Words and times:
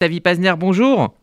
David 0.00 0.22
Pazner, 0.22 0.54
bonjour. 0.56 1.14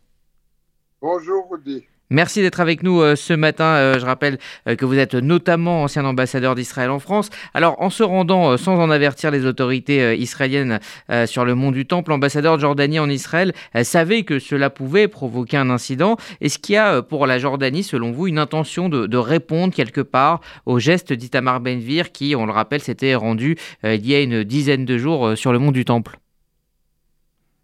Bonjour 1.01 1.49
Rudy. 1.49 1.83
Merci 2.11 2.41
d'être 2.41 2.59
avec 2.59 2.83
nous 2.83 3.01
euh, 3.01 3.15
ce 3.15 3.33
matin. 3.33 3.65
Euh, 3.65 3.97
je 3.97 4.05
rappelle 4.05 4.37
euh, 4.67 4.75
que 4.75 4.85
vous 4.85 4.99
êtes 4.99 5.15
notamment 5.15 5.81
ancien 5.81 6.05
ambassadeur 6.05 6.53
d'Israël 6.53 6.91
en 6.91 6.99
France. 6.99 7.31
Alors, 7.55 7.81
en 7.81 7.89
se 7.89 8.03
rendant 8.03 8.55
sans 8.55 8.79
en 8.79 8.91
avertir 8.91 9.31
les 9.31 9.47
autorités 9.47 10.15
israéliennes 10.19 10.79
sur 11.25 11.43
le 11.43 11.55
mont 11.55 11.71
du 11.71 11.87
Temple, 11.87 12.11
l'ambassadeur 12.11 12.57
de 12.57 12.61
Jordanie 12.61 12.99
en 12.99 13.09
Israël 13.09 13.53
savait 13.81 14.21
que 14.21 14.37
cela 14.37 14.69
pouvait 14.69 15.07
provoquer 15.07 15.57
un 15.57 15.71
incident. 15.71 16.15
Est-ce 16.39 16.59
qu'il 16.59 16.75
y 16.75 16.77
a 16.77 17.01
pour 17.01 17.25
la 17.25 17.39
Jordanie, 17.39 17.81
selon 17.81 18.11
vous, 18.11 18.27
une 18.27 18.37
intention 18.37 18.89
de, 18.89 19.17
répondre 19.17 19.73
quelque 19.73 20.01
part 20.01 20.41
au 20.67 20.77
geste 20.77 21.13
d'Itamar 21.13 21.61
Benvir 21.61 22.11
qui, 22.11 22.35
on 22.35 22.45
le 22.45 22.51
rappelle, 22.51 22.81
s'était 22.81 23.15
rendu 23.15 23.57
il 23.83 24.07
y 24.07 24.13
a 24.13 24.21
une 24.21 24.43
dizaine 24.43 24.85
de 24.85 24.97
jours 24.99 25.35
sur 25.35 25.51
le 25.51 25.57
mont 25.57 25.71
du 25.71 25.83
Temple? 25.83 26.19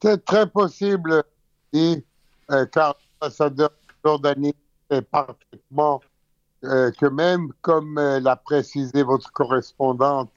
C'est 0.04 0.25
très 0.25 0.47
possible, 0.47 1.23
et, 1.71 2.03
euh, 2.52 2.65
car 2.65 2.97
l'ambassadeur 3.21 3.70
Jordanie 4.03 4.53
est 4.89 5.02
parfaitement 5.02 6.02
euh, 6.66 6.91
que 6.91 7.05
même 7.05 7.53
comme 7.61 7.98
euh, 7.98 8.20
l'a 8.20 8.35
précisé 8.35 9.02
votre 9.02 9.31
correspondante, 9.31 10.30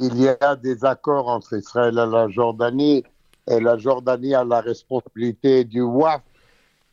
il 0.00 0.20
y 0.20 0.28
a 0.28 0.56
des 0.56 0.84
accords 0.84 1.28
entre 1.28 1.56
Israël 1.56 1.94
et 1.94 2.10
la 2.10 2.28
Jordanie, 2.28 3.04
et 3.48 3.60
la 3.60 3.78
Jordanie 3.78 4.34
a 4.34 4.42
la 4.42 4.60
responsabilité 4.60 5.62
du 5.62 5.80
WAF 5.80 6.22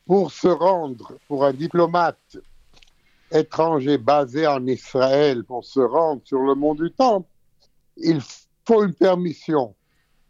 pour 0.06 0.32
se 0.32 0.48
rendre, 0.48 1.14
pour 1.28 1.44
un 1.44 1.54
diplomate 1.54 2.38
étranger 3.32 3.98
basé 3.98 4.46
en 4.46 4.68
Israël, 4.68 5.44
pour 5.44 5.66
se 5.66 5.80
rendre 5.80 6.22
sur 6.24 6.42
le 6.42 6.54
mont 6.54 6.76
du 6.76 6.92
Temple, 6.92 7.28
il 7.98 8.22
faut 8.68 8.84
une 8.84 8.94
permission. 8.94 9.74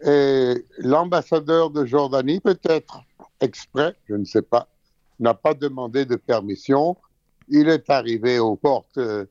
Et 0.06 0.66
l'ambassadeur 0.78 1.72
de 1.72 1.86
Jordanie, 1.86 2.40
peut-être 2.40 3.02
exprès, 3.42 3.96
je 4.08 4.16
ne 4.16 4.26
sais 4.26 4.44
pas, 4.44 4.68
n'a 5.20 5.34
pas 5.34 5.54
demandé 5.54 6.06
de 6.06 6.16
permission. 6.16 6.96
Il 7.48 7.70
est 7.70 7.90
arrivé 7.90 8.38
aux 8.38 8.56
portes 8.56 8.98
euh, 8.98 9.26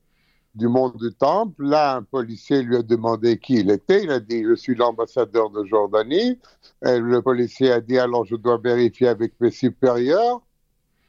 du 0.53 0.67
monde 0.67 0.97
du 0.97 1.13
Temple. 1.13 1.63
Là, 1.63 1.95
un 1.95 2.03
policier 2.03 2.61
lui 2.61 2.77
a 2.77 2.81
demandé 2.81 3.37
qui 3.37 3.55
il 3.55 3.71
était. 3.71 4.03
Il 4.03 4.11
a 4.11 4.19
dit 4.19 4.43
Je 4.43 4.55
suis 4.55 4.75
l'ambassadeur 4.75 5.49
de 5.49 5.63
Jordanie. 5.65 6.39
Et 6.85 6.99
le 6.99 7.21
policier 7.21 7.71
a 7.71 7.81
dit 7.81 7.97
Alors 7.97 8.25
je 8.25 8.35
dois 8.35 8.57
vérifier 8.57 9.07
avec 9.07 9.33
mes 9.39 9.51
supérieurs. 9.51 10.41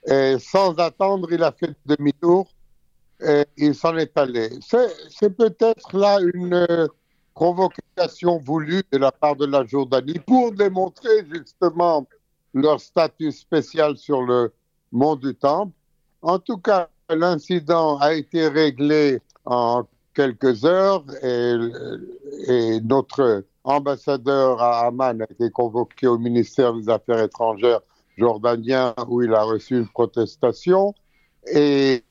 Et 0.06 0.36
sans 0.38 0.74
attendre, 0.74 1.28
il 1.32 1.42
a 1.42 1.50
fait 1.50 1.74
demi-tour 1.86 2.48
et 3.20 3.44
il 3.56 3.74
s'en 3.74 3.96
est 3.96 4.16
allé. 4.16 4.50
C'est 4.60 5.30
peut-être 5.30 5.96
là 5.96 6.20
une 6.20 6.88
provocation 7.34 7.85
voulue 8.44 8.82
de 8.92 8.98
la 8.98 9.12
part 9.12 9.36
de 9.36 9.46
la 9.46 9.64
Jordanie 9.64 10.18
pour 10.26 10.52
démontrer 10.52 11.24
justement 11.32 12.06
leur 12.54 12.80
statut 12.80 13.32
spécial 13.32 13.96
sur 13.96 14.22
le 14.22 14.52
mont 14.92 15.16
du 15.16 15.34
Temple. 15.34 15.72
En 16.22 16.38
tout 16.38 16.58
cas, 16.58 16.88
l'incident 17.08 17.98
a 17.98 18.14
été 18.14 18.48
réglé 18.48 19.20
en 19.44 19.84
quelques 20.14 20.64
heures 20.64 21.04
et, 21.22 22.80
notre 22.82 23.44
ambassadeur 23.64 24.62
à 24.62 24.86
Amman 24.86 25.22
a 25.22 25.24
été 25.30 25.50
convoqué 25.50 26.06
au 26.06 26.18
ministère 26.18 26.72
des 26.74 26.88
Affaires 26.88 27.20
étrangères 27.20 27.80
jordanien 28.16 28.94
où 29.08 29.22
il 29.22 29.34
a 29.34 29.42
reçu 29.42 29.76
une 29.78 29.88
protestation 29.88 30.94
et, 31.52 32.02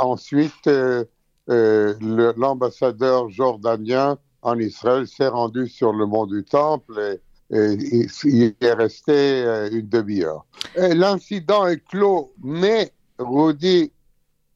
ensuite 0.00 0.66
euh, 0.66 1.04
euh, 1.48 1.94
l'ambassadeur 2.36 3.30
jordanien 3.30 4.18
en 4.42 4.58
Israël 4.58 5.06
s'est 5.06 5.28
rendu 5.28 5.68
sur 5.68 5.92
le 5.92 6.06
mont 6.06 6.26
du 6.26 6.44
Temple 6.44 7.18
et, 7.50 8.06
il 8.24 8.54
est 8.60 8.72
resté 8.72 9.12
euh, 9.12 9.68
une 9.72 9.88
demi-heure. 9.88 10.46
L'incident 10.76 11.66
est 11.66 11.84
clos, 11.84 12.32
mais 12.42 12.92
Rudy, 13.18 13.92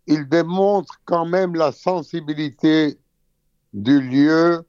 il 0.07 0.29
démontre 0.29 1.01
quand 1.05 1.27
même 1.27 1.55
la 1.55 1.73
sensibilité 1.73 2.97
du 3.73 4.01
lieu 4.01 4.65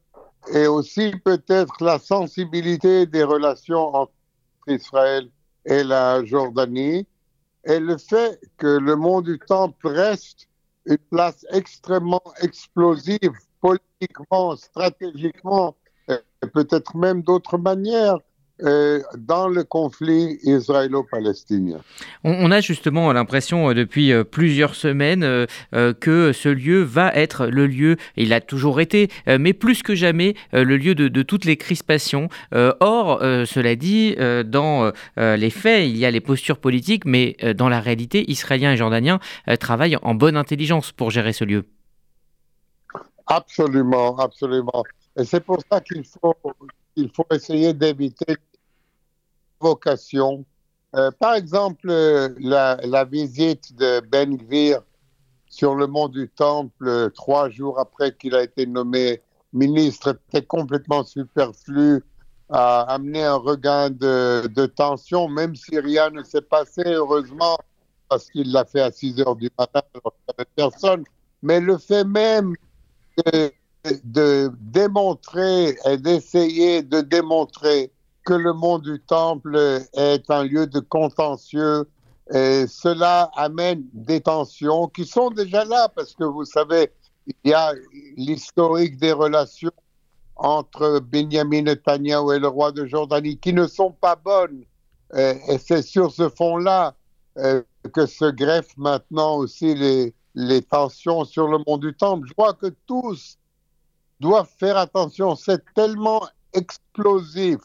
et 0.53 0.67
aussi 0.67 1.11
peut-être 1.23 1.83
la 1.83 1.99
sensibilité 1.99 3.05
des 3.05 3.23
relations 3.23 3.95
entre 3.95 4.13
Israël 4.67 5.29
et 5.65 5.83
la 5.83 6.23
Jordanie 6.25 7.07
et 7.65 7.79
le 7.79 7.97
fait 7.97 8.39
que 8.57 8.67
le 8.67 8.95
mont 8.95 9.21
du 9.21 9.39
Temple 9.39 9.87
reste 9.87 10.47
une 10.85 10.97
place 10.97 11.45
extrêmement 11.51 12.21
explosive 12.41 13.33
politiquement, 13.65 14.55
stratégiquement, 14.55 15.75
et 16.09 16.47
peut-être 16.53 16.95
même 16.95 17.23
d'autres 17.23 17.57
manières, 17.57 18.19
euh, 18.63 19.01
dans 19.17 19.49
le 19.49 19.65
conflit 19.65 20.39
israélo-palestinien. 20.43 21.79
On, 22.23 22.51
a 22.51 22.61
justement 22.61 23.11
l'impression 23.11 23.69
euh, 23.69 23.73
depuis 23.73 24.13
euh, 24.13 24.23
plusieurs 24.23 24.75
semaines 24.75 25.45
que 25.99 26.31
ce 26.31 26.47
lieu 26.47 26.81
va 26.81 27.11
être 27.13 27.47
le 27.47 27.67
lieu, 27.67 27.97
il 28.15 28.31
a 28.31 28.39
toujours 28.39 28.79
été, 28.79 29.09
mais 29.27 29.51
plus 29.51 29.83
que 29.83 29.93
jamais 29.93 30.35
le 30.53 30.77
lieu 30.77 30.95
de, 30.95 31.21
toutes 31.21 31.43
les 31.43 31.57
crispations. 31.57 32.29
or, 32.53 33.19
cela 33.21 33.75
dit, 33.75 34.15
dans 34.45 34.91
les 35.17 35.49
faits, 35.49 35.89
il 35.89 35.97
y 35.97 36.05
a 36.05 36.11
les 36.11 36.21
postures 36.21 36.57
politiques, 36.57 37.05
mais 37.05 37.35
dans 37.55 37.69
la 37.69 37.79
réalité, 37.79 38.29
Israéliens 38.31 38.73
et 38.73 38.77
Jordaniens 38.77 39.19
travaillent 39.59 39.97
en 40.01 40.15
bonne 40.15 40.37
intelligence 40.37 40.91
pour 40.91 41.11
gérer 41.11 41.33
ce 41.33 41.43
lieu. 41.43 41.65
Absolument, 43.27 44.17
absolument. 44.17 44.83
Et 45.17 45.23
c'est 45.23 45.39
pour 45.39 45.59
ça 45.71 45.81
qu'il 45.81 46.03
faut, 46.05 46.35
il 46.95 47.09
faut 47.11 47.25
essayer 47.31 47.73
d'éviter 47.73 48.37
vocation. 49.59 50.45
Euh, 50.95 51.11
par 51.19 51.35
exemple, 51.35 51.87
la, 52.39 52.77
la, 52.83 53.05
visite 53.05 53.75
de 53.75 53.99
Ben 54.01 54.37
Gvir 54.37 54.81
sur 55.49 55.75
le 55.75 55.87
mont 55.87 56.07
du 56.07 56.29
Temple 56.29 57.11
trois 57.11 57.49
jours 57.49 57.79
après 57.79 58.15
qu'il 58.15 58.35
a 58.35 58.43
été 58.43 58.65
nommé 58.65 59.21
ministre 59.53 60.19
était 60.27 60.45
complètement 60.45 61.03
superflu, 61.03 62.03
a 62.49 62.81
amené 62.81 63.23
un 63.23 63.35
regain 63.35 63.89
de, 63.89 64.47
de 64.47 64.65
tension, 64.65 65.27
même 65.27 65.55
si 65.55 65.79
rien 65.79 66.09
ne 66.11 66.23
s'est 66.23 66.41
passé, 66.41 66.83
heureusement, 66.85 67.57
parce 68.09 68.29
qu'il 68.29 68.51
l'a 68.51 68.65
fait 68.65 68.81
à 68.81 68.91
6 68.91 69.19
heures 69.21 69.35
du 69.35 69.49
matin 69.57 69.81
alors 69.93 70.13
qu'il 70.13 70.25
n'y 70.27 70.35
avait 70.37 70.49
personne. 70.55 71.03
Mais 71.41 71.59
le 71.59 71.77
fait 71.77 72.03
même 72.03 72.55
de, 73.23 74.51
démontrer 74.61 75.75
et 75.85 75.97
d'essayer 75.97 76.81
de 76.81 77.01
démontrer 77.01 77.91
que 78.25 78.33
le 78.33 78.53
monde 78.53 78.83
du 78.83 78.99
temple 78.99 79.81
est 79.93 80.29
un 80.29 80.43
lieu 80.43 80.67
de 80.67 80.79
contentieux. 80.79 81.87
Cela 82.31 83.29
amène 83.35 83.83
des 83.93 84.21
tensions 84.21 84.87
qui 84.87 85.05
sont 85.05 85.29
déjà 85.29 85.63
là 85.65 85.89
parce 85.89 86.13
que 86.15 86.23
vous 86.23 86.45
savez, 86.45 86.91
il 87.27 87.51
y 87.51 87.53
a 87.53 87.73
l'historique 88.17 88.97
des 88.97 89.11
relations 89.11 89.71
entre 90.35 90.99
Benjamin 90.99 91.61
Netanyahu 91.61 92.33
et 92.35 92.39
le 92.39 92.47
roi 92.47 92.71
de 92.71 92.85
Jordanie 92.85 93.37
qui 93.37 93.53
ne 93.53 93.67
sont 93.67 93.91
pas 93.91 94.15
bonnes. 94.15 94.63
Et 95.15 95.57
c'est 95.59 95.83
sur 95.83 96.11
ce 96.11 96.27
fond-là 96.29 96.95
euh, 97.37 97.61
que 97.93 98.05
se 98.05 98.31
greffent 98.31 98.77
maintenant 98.77 99.35
aussi 99.35 99.75
les, 99.75 100.13
les 100.35 100.61
tensions 100.61 101.23
sur 101.23 101.47
le 101.47 101.59
mont 101.65 101.77
du 101.77 101.93
Temple. 101.93 102.27
Je 102.27 102.33
crois 102.33 102.53
que 102.53 102.67
tous 102.85 103.37
doivent 104.19 104.51
faire 104.59 104.77
attention. 104.77 105.35
C'est 105.35 105.63
tellement 105.73 106.21
explosif. 106.53 107.59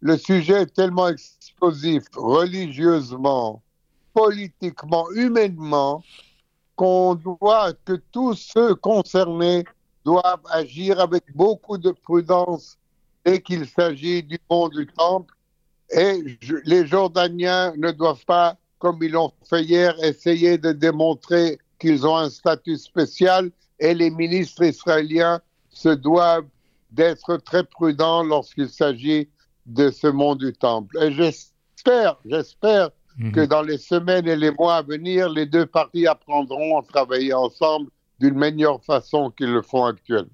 Le 0.00 0.16
sujet 0.16 0.62
est 0.62 0.74
tellement 0.74 1.08
explosif 1.08 2.04
religieusement, 2.14 3.62
politiquement, 4.14 5.10
humainement, 5.12 6.04
qu'on 6.76 7.16
doit, 7.16 7.72
que 7.84 8.00
tous 8.12 8.34
ceux 8.34 8.76
concernés 8.76 9.64
doivent 10.04 10.46
agir 10.50 11.00
avec 11.00 11.24
beaucoup 11.34 11.76
de 11.76 11.90
prudence 11.90 12.78
dès 13.24 13.42
qu'il 13.42 13.66
s'agit 13.66 14.22
du 14.22 14.38
mont 14.48 14.68
du 14.68 14.86
Temple. 14.86 15.34
Et 15.90 16.38
les 16.64 16.86
Jordaniens 16.86 17.74
ne 17.76 17.90
doivent 17.90 18.24
pas, 18.24 18.56
comme 18.78 19.02
ils 19.02 19.10
l'ont 19.10 19.32
fait 19.50 19.64
hier, 19.64 19.96
essayer 20.04 20.58
de 20.58 20.70
démontrer 20.70 21.58
qu'ils 21.78 22.06
ont 22.06 22.16
un 22.16 22.30
statut 22.30 22.76
spécial 22.76 23.50
et 23.78 23.94
les 23.94 24.10
ministres 24.10 24.62
israéliens 24.62 25.40
se 25.70 25.90
doivent 25.90 26.46
d'être 26.90 27.36
très 27.36 27.64
prudents 27.64 28.22
lorsqu'il 28.22 28.68
s'agit 28.68 29.28
de 29.66 29.90
ce 29.90 30.06
monde 30.06 30.38
du 30.38 30.52
temple. 30.52 30.96
Et 31.02 31.12
j'espère, 31.12 32.18
j'espère 32.24 32.90
mhm. 33.18 33.32
que 33.32 33.40
dans 33.46 33.62
les 33.62 33.78
semaines 33.78 34.26
et 34.26 34.36
les 34.36 34.50
mois 34.50 34.76
à 34.76 34.82
venir, 34.82 35.28
les 35.28 35.46
deux 35.46 35.66
parties 35.66 36.06
apprendront 36.06 36.78
à 36.78 36.82
travailler 36.82 37.34
ensemble 37.34 37.90
d'une 38.18 38.34
meilleure 38.34 38.82
façon 38.82 39.30
qu'ils 39.30 39.52
le 39.52 39.62
font 39.62 39.84
actuellement. 39.84 40.26